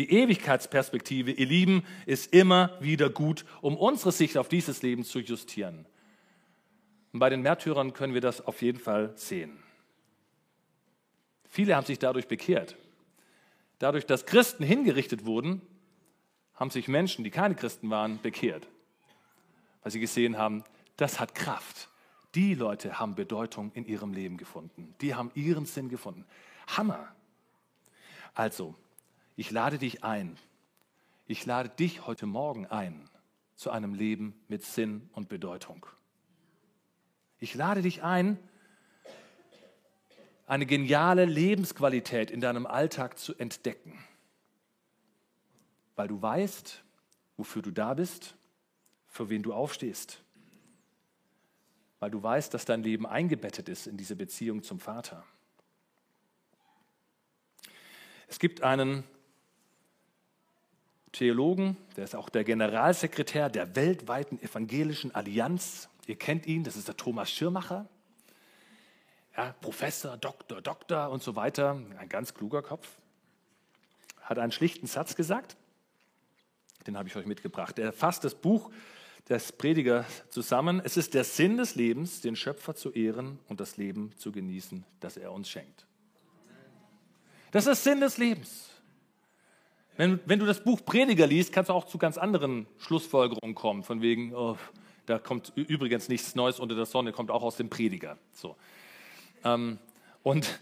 [0.02, 5.20] Die Ewigkeitsperspektive, ihr Lieben, ist immer wieder gut, um unsere Sicht auf dieses Leben zu
[5.20, 5.86] justieren.
[7.14, 9.62] Und bei den Märtyrern können wir das auf jeden Fall sehen.
[11.48, 12.78] Viele haben sich dadurch bekehrt.
[13.78, 15.62] Dadurch, dass Christen hingerichtet wurden,
[16.56, 18.68] haben sich Menschen, die keine Christen waren, bekehrt,
[19.84, 20.64] weil sie gesehen haben,
[20.98, 21.90] das hat Kraft.
[22.34, 24.96] Die Leute haben Bedeutung in ihrem Leben gefunden.
[25.00, 26.26] Die haben ihren Sinn gefunden.
[26.76, 27.08] Hammer.
[28.34, 28.74] Also,
[29.42, 30.38] ich lade dich ein.
[31.26, 33.10] Ich lade dich heute Morgen ein
[33.56, 35.88] zu einem Leben mit Sinn und Bedeutung.
[37.40, 38.38] Ich lade dich ein,
[40.46, 43.98] eine geniale Lebensqualität in deinem Alltag zu entdecken.
[45.96, 46.84] Weil du weißt,
[47.36, 48.36] wofür du da bist,
[49.08, 50.22] für wen du aufstehst.
[52.00, 55.26] Weil du weißt, dass dein Leben eingebettet ist in diese Beziehung zum Vater.
[58.28, 59.04] Es gibt einen
[61.12, 65.90] Theologen, der ist auch der Generalsekretär der weltweiten evangelischen Allianz.
[66.08, 67.88] Ihr kennt ihn, das ist der Thomas Schirmacher
[69.36, 72.88] ja, Professor, Doktor, Doktor und so weiter, ein ganz kluger Kopf,
[74.22, 75.58] hat einen schlichten Satz gesagt,
[76.88, 77.78] den habe ich euch mitgebracht.
[77.80, 78.72] Er fasst das Buch
[79.30, 80.82] des Predigers zusammen.
[80.84, 84.84] Es ist der Sinn des Lebens, den Schöpfer zu ehren und das Leben zu genießen,
[85.00, 85.86] das er uns schenkt.
[87.52, 88.70] Das ist Sinn des Lebens.
[89.98, 93.84] Wenn, wenn du das Buch Prediger liest, kannst du auch zu ganz anderen Schlussfolgerungen kommen,
[93.84, 94.58] von wegen, oh,
[95.06, 98.18] da kommt übrigens nichts Neues unter der Sonne, kommt auch aus dem Prediger.
[98.32, 98.56] So.
[99.44, 99.80] Ähm,
[100.24, 100.60] und,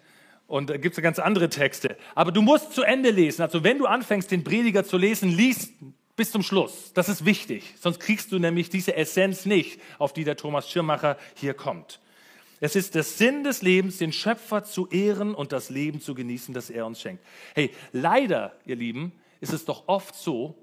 [0.47, 1.97] und da gibt es ganz andere Texte.
[2.15, 3.41] Aber du musst zu Ende lesen.
[3.43, 5.73] Also wenn du anfängst, den Prediger zu lesen, liest
[6.15, 6.91] bis zum Schluss.
[6.93, 7.75] Das ist wichtig.
[7.79, 11.99] Sonst kriegst du nämlich diese Essenz nicht, auf die der Thomas Schirmacher hier kommt.
[12.59, 16.53] Es ist der Sinn des Lebens, den Schöpfer zu ehren und das Leben zu genießen,
[16.53, 17.23] das er uns schenkt.
[17.55, 20.55] Hey, leider, ihr Lieben, ist es doch oft so,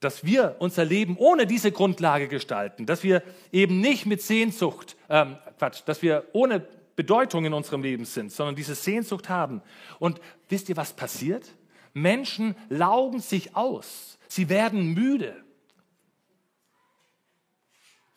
[0.00, 3.22] dass wir unser Leben ohne diese Grundlage gestalten, dass wir
[3.52, 8.56] eben nicht mit Sehnsucht, ähm, Quatsch, dass wir ohne Bedeutung in unserem Leben sind, sondern
[8.56, 9.62] diese Sehnsucht haben.
[9.98, 11.52] Und wisst ihr, was passiert?
[11.94, 14.18] Menschen laugen sich aus.
[14.28, 15.36] Sie werden müde,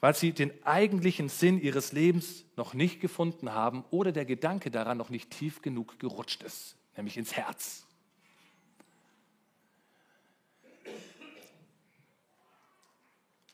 [0.01, 4.97] weil sie den eigentlichen Sinn ihres Lebens noch nicht gefunden haben oder der Gedanke daran
[4.97, 7.85] noch nicht tief genug gerutscht ist, nämlich ins Herz.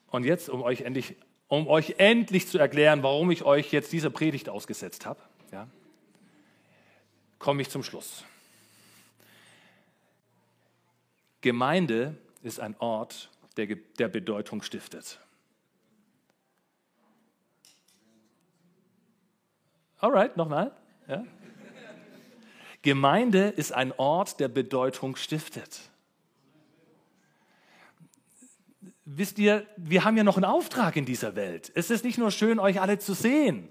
[0.10, 1.18] Und jetzt, um euch endlich,
[1.50, 5.20] um euch endlich zu erklären, warum ich euch jetzt diese Predigt ausgesetzt habe,
[5.52, 5.68] ja,
[7.40, 8.24] komme ich zum Schluss.
[11.42, 15.20] Gemeinde ist ein Ort, der, der Bedeutung stiftet.
[20.00, 20.72] Alright, nochmal.
[21.08, 21.24] Ja.
[22.82, 25.80] Gemeinde ist ein Ort, der Bedeutung stiftet.
[29.06, 31.72] Wisst ihr, wir haben ja noch einen Auftrag in dieser Welt.
[31.76, 33.70] Es ist nicht nur schön, euch alle zu sehen.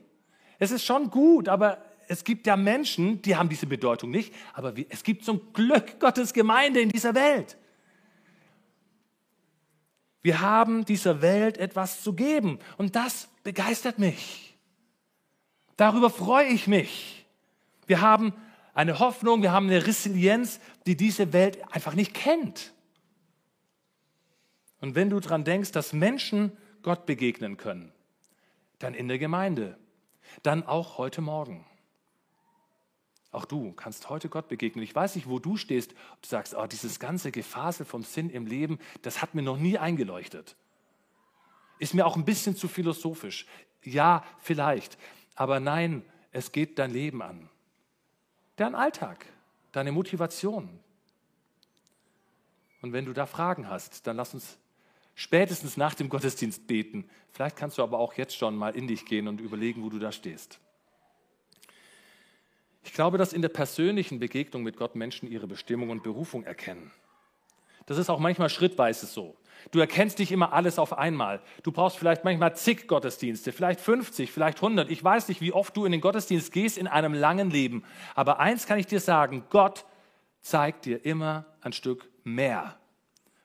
[0.58, 4.74] Es ist schon gut, aber es gibt ja Menschen, die haben diese Bedeutung nicht, aber
[4.88, 7.56] es gibt zum Glück Gottes Gemeinde in dieser Welt.
[10.22, 14.45] Wir haben dieser Welt etwas zu geben und das begeistert mich.
[15.76, 17.26] Darüber freue ich mich.
[17.86, 18.32] Wir haben
[18.74, 22.72] eine Hoffnung, wir haben eine Resilienz, die diese Welt einfach nicht kennt.
[24.80, 27.92] Und wenn du daran denkst, dass Menschen Gott begegnen können,
[28.78, 29.78] dann in der Gemeinde,
[30.42, 31.64] dann auch heute Morgen.
[33.32, 34.82] Auch du kannst heute Gott begegnen.
[34.82, 38.30] Ich weiß nicht, wo du stehst, ob du sagst, oh, dieses ganze Gefasel vom Sinn
[38.30, 40.56] im Leben, das hat mir noch nie eingeleuchtet.
[41.78, 43.46] Ist mir auch ein bisschen zu philosophisch.
[43.82, 44.96] Ja, vielleicht.
[45.36, 47.48] Aber nein, es geht dein Leben an.
[48.56, 49.26] Dein Alltag,
[49.72, 50.80] deine Motivation.
[52.82, 54.58] Und wenn du da Fragen hast, dann lass uns
[55.14, 57.08] spätestens nach dem Gottesdienst beten.
[57.32, 59.98] Vielleicht kannst du aber auch jetzt schon mal in dich gehen und überlegen, wo du
[59.98, 60.58] da stehst.
[62.82, 66.92] Ich glaube, dass in der persönlichen Begegnung mit Gott Menschen ihre Bestimmung und Berufung erkennen.
[67.86, 69.36] Das ist auch manchmal schrittweise so.
[69.70, 71.40] Du erkennst nicht immer alles auf einmal.
[71.62, 74.90] Du brauchst vielleicht manchmal zig Gottesdienste, vielleicht 50, vielleicht 100.
[74.90, 77.84] Ich weiß nicht, wie oft du in den Gottesdienst gehst in einem langen Leben.
[78.14, 79.84] Aber eins kann ich dir sagen, Gott
[80.40, 82.76] zeigt dir immer ein Stück mehr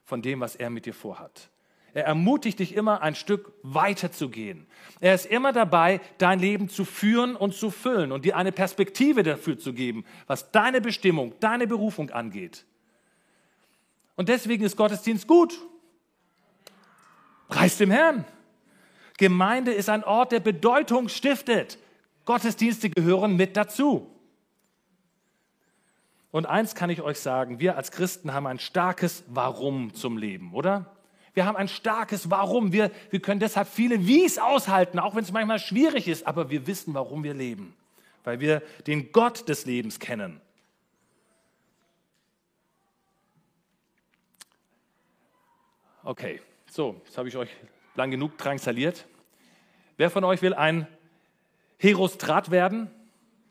[0.04, 1.50] von dem, was er mit dir vorhat.
[1.94, 4.66] Er ermutigt dich immer, ein Stück weiter zu gehen.
[5.02, 9.24] Er ist immer dabei, dein Leben zu führen und zu füllen und dir eine Perspektive
[9.24, 12.66] dafür zu geben, was deine Bestimmung, deine Berufung angeht.
[14.16, 15.60] Und deswegen ist Gottesdienst gut.
[17.52, 18.26] Preis dem Herrn.
[19.18, 21.78] Gemeinde ist ein Ort, der Bedeutung stiftet.
[22.26, 24.10] Gottesdienste gehören mit dazu.
[26.32, 30.54] Und eins kann ich euch sagen, wir als Christen haben ein starkes Warum zum Leben,
[30.54, 30.96] oder?
[31.34, 32.72] Wir haben ein starkes Warum.
[32.72, 36.68] Wir, wir können deshalb viele Wies aushalten, auch wenn es manchmal schwierig ist, aber wir
[36.68, 37.76] wissen, warum wir leben,
[38.24, 40.40] weil wir den Gott des Lebens kennen.
[46.04, 47.50] Okay, so, jetzt habe ich euch
[47.96, 49.06] lang genug drangsaliert.
[49.98, 50.88] Wer von euch will ein
[51.78, 52.90] Herostrat werden?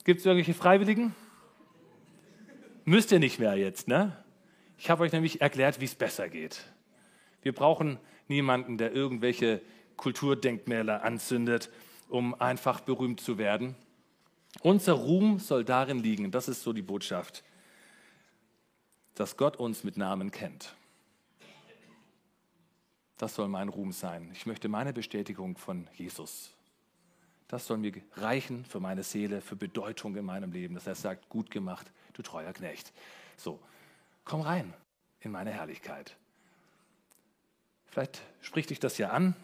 [0.05, 1.15] Gibt es irgendwelche Freiwilligen?
[2.87, 4.17] Müsst ihr nicht mehr jetzt, ne?
[4.79, 6.65] Ich habe euch nämlich erklärt, wie es besser geht.
[7.43, 9.61] Wir brauchen niemanden, der irgendwelche
[9.99, 11.69] Kulturdenkmäler anzündet,
[12.09, 13.77] um einfach berühmt zu werden.
[14.63, 17.45] Unser Ruhm soll darin liegen, das ist so die Botschaft,
[19.15, 20.75] dass Gott uns mit Namen kennt.
[23.21, 24.31] Das soll mein Ruhm sein.
[24.33, 26.55] Ich möchte meine Bestätigung von Jesus.
[27.49, 31.29] Das soll mir reichen für meine Seele, für Bedeutung in meinem Leben, dass er sagt,
[31.29, 32.95] gut gemacht, du treuer Knecht.
[33.37, 33.61] So,
[34.25, 34.73] komm rein
[35.21, 36.17] in meine Herrlichkeit.
[37.89, 39.37] Vielleicht spricht dich das ja an.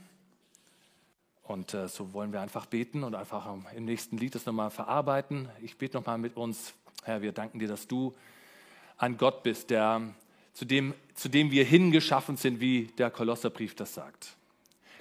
[1.42, 5.50] Und äh, so wollen wir einfach beten und einfach im nächsten Lied das nochmal verarbeiten.
[5.60, 6.72] Ich bete nochmal mit uns.
[7.04, 8.14] Herr, wir danken dir, dass du
[8.96, 10.00] ein Gott bist, der,
[10.56, 14.38] zu, dem, zu dem wir hingeschaffen sind, wie der Kolosserbrief das sagt.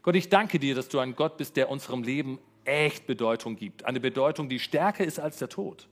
[0.04, 3.86] Gott, ich danke dir, dass du ein Gott bist, der unserem Leben echt Bedeutung gibt.
[3.86, 5.88] Eine Bedeutung, die stärker ist als der Tod.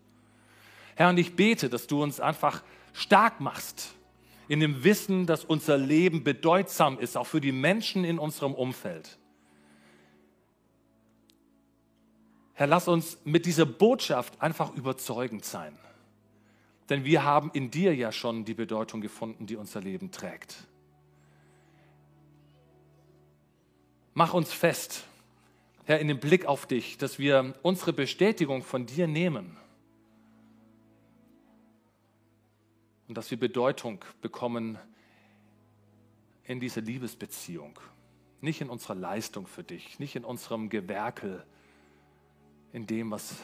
[0.95, 3.95] Herr, und ich bete, dass du uns einfach stark machst
[4.49, 9.17] in dem Wissen, dass unser Leben bedeutsam ist, auch für die Menschen in unserem Umfeld.
[12.51, 15.79] Herr, lass uns mit dieser Botschaft einfach überzeugend sein.
[16.89, 20.67] Denn wir haben in dir ja schon die Bedeutung gefunden, die unser Leben trägt.
[24.13, 25.05] Mach uns fest,
[25.85, 29.57] Herr, in dem Blick auf dich, dass wir unsere Bestätigung von dir nehmen
[33.07, 34.77] und dass wir Bedeutung bekommen
[36.45, 37.79] in dieser Liebesbeziehung.
[38.41, 41.45] Nicht in unserer Leistung für dich, nicht in unserem Gewerkel,
[42.71, 43.35] in dem, was,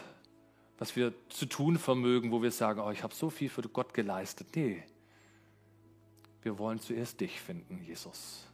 [0.80, 3.94] was wir zu tun vermögen, wo wir sagen, oh, ich habe so viel für Gott
[3.94, 4.48] geleistet.
[4.56, 4.84] Nee,
[6.42, 8.48] Wir wollen zuerst dich finden, Jesus.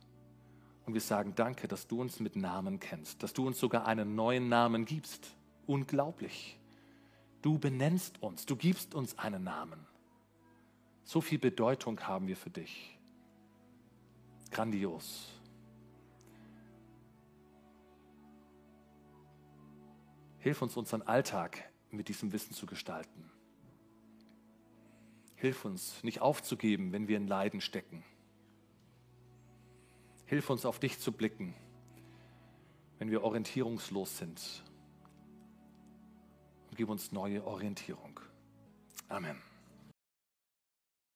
[0.88, 4.16] Und wir sagen danke, dass du uns mit Namen kennst, dass du uns sogar einen
[4.16, 5.36] neuen Namen gibst.
[5.68, 6.58] Unglaublich.
[7.44, 9.86] Du benennst uns, du gibst uns einen Namen.
[11.04, 12.98] So viel Bedeutung haben wir für dich.
[14.50, 15.32] Grandios.
[20.40, 23.30] Hilf uns, unseren Alltag mit diesem Wissen zu gestalten.
[25.36, 28.04] Hilf uns, nicht aufzugeben, wenn wir in Leiden stecken.
[30.26, 31.54] Hilf uns, auf dich zu blicken,
[32.98, 34.64] wenn wir orientierungslos sind.
[36.70, 38.20] Und gib uns neue Orientierung.
[39.08, 39.42] Amen.